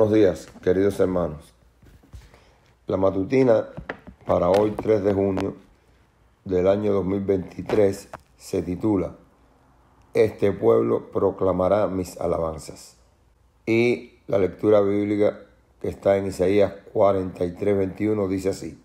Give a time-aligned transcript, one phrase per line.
[0.00, 1.52] Buenos días, queridos hermanos.
[2.86, 3.66] La matutina
[4.24, 5.56] para hoy 3 de junio
[6.46, 8.08] del año 2023
[8.38, 9.14] se titula
[10.14, 12.96] Este pueblo proclamará mis alabanzas.
[13.66, 15.40] Y la lectura bíblica
[15.82, 18.82] que está en Isaías 43, 21 dice así,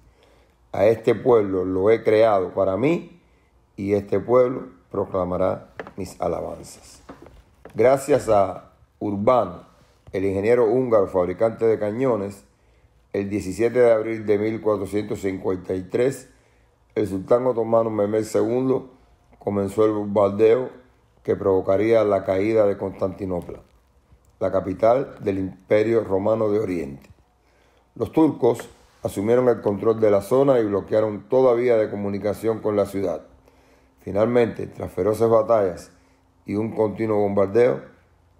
[0.73, 3.21] A este pueblo lo he creado para mí
[3.77, 7.01] y este pueblo proclamará mis alabanzas.
[7.73, 9.74] Gracias a Urbano,
[10.15, 12.45] el ingeniero húngaro fabricante de cañones,
[13.11, 16.29] el 17 de abril de 1453,
[16.95, 18.83] el sultán otomano Mehmed II
[19.37, 20.69] comenzó el bombardeo
[21.21, 23.59] que provocaría la caída de Constantinopla,
[24.39, 27.09] la capital del Imperio Romano de Oriente.
[27.95, 28.69] Los turcos
[29.03, 33.23] asumieron el control de la zona y bloquearon toda vía de comunicación con la ciudad.
[33.99, 35.91] Finalmente, tras feroces batallas
[36.45, 37.94] y un continuo bombardeo,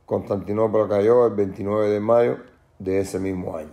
[0.05, 2.38] Constantinopla cayó el 29 de mayo
[2.79, 3.71] de ese mismo año.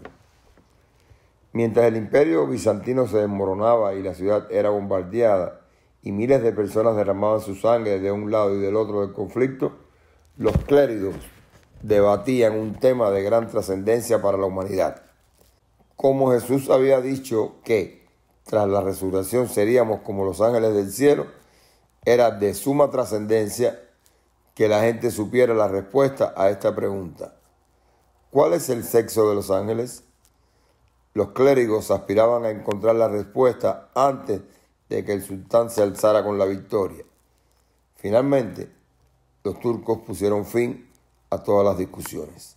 [1.52, 5.60] Mientras el imperio bizantino se desmoronaba y la ciudad era bombardeada
[6.02, 9.72] y miles de personas derramaban su sangre de un lado y del otro del conflicto,
[10.38, 11.16] los clérigos
[11.82, 15.02] debatían un tema de gran trascendencia para la humanidad.
[15.96, 18.06] Como Jesús había dicho que
[18.44, 21.26] tras la resurrección seríamos como los ángeles del cielo,
[22.04, 23.78] era de suma trascendencia
[24.54, 27.34] que la gente supiera la respuesta a esta pregunta.
[28.30, 30.04] ¿Cuál es el sexo de los ángeles?
[31.14, 34.40] Los clérigos aspiraban a encontrar la respuesta antes
[34.88, 37.04] de que el sultán se alzara con la victoria.
[37.96, 38.70] Finalmente,
[39.44, 40.90] los turcos pusieron fin
[41.30, 42.56] a todas las discusiones.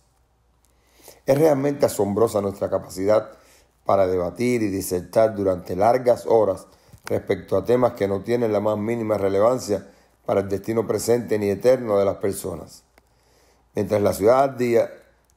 [1.24, 3.32] Es realmente asombrosa nuestra capacidad
[3.84, 6.66] para debatir y disertar durante largas horas
[7.04, 9.86] respecto a temas que no tienen la más mínima relevancia
[10.26, 12.82] para el destino presente ni eterno de las personas.
[13.74, 14.90] Mientras la ciudad ardía,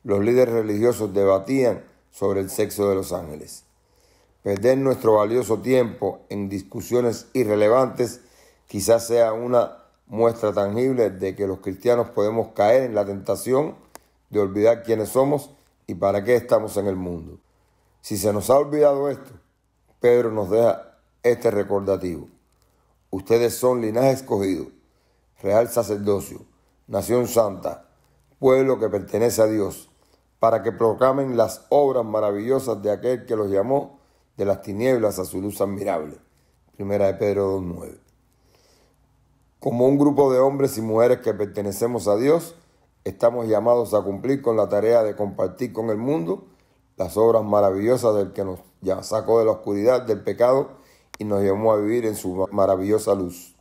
[0.04, 3.64] los líderes religiosos debatían sobre el sexo de los ángeles.
[4.42, 8.22] Perder nuestro valioso tiempo en discusiones irrelevantes
[8.68, 13.76] quizás sea una muestra tangible de que los cristianos podemos caer en la tentación
[14.30, 15.52] de olvidar quiénes somos
[15.86, 17.38] y para qué estamos en el mundo.
[18.02, 19.32] Si se nos ha olvidado esto,
[20.00, 22.28] Pedro nos deja este recordativo.
[23.12, 24.79] Ustedes son linaje escogido
[25.42, 26.42] real sacerdocio,
[26.88, 27.86] nación santa,
[28.40, 29.90] pueblo que pertenece a Dios,
[30.40, 34.00] para que proclamen las obras maravillosas de aquel que los llamó
[34.38, 36.18] de las tinieblas a su luz admirable.
[36.76, 38.00] Primera de Pedro 2.9.
[39.60, 42.56] Como un grupo de hombres y mujeres que pertenecemos a Dios,
[43.04, 46.46] estamos llamados a cumplir con la tarea de compartir con el mundo
[46.96, 48.60] las obras maravillosas del que nos
[49.06, 50.70] sacó de la oscuridad del pecado
[51.18, 53.59] y nos llamó a vivir en su maravillosa luz.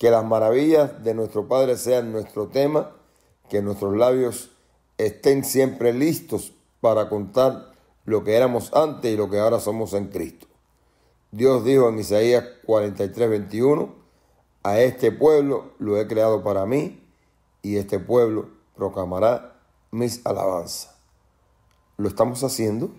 [0.00, 2.96] Que las maravillas de nuestro Padre sean nuestro tema,
[3.50, 4.50] que nuestros labios
[4.96, 7.74] estén siempre listos para contar
[8.06, 10.46] lo que éramos antes y lo que ahora somos en Cristo.
[11.32, 13.94] Dios dijo en Isaías 43, 21,
[14.62, 17.06] a este pueblo lo he creado para mí
[17.60, 20.96] y este pueblo proclamará mis alabanzas.
[21.98, 22.90] ¿Lo estamos haciendo?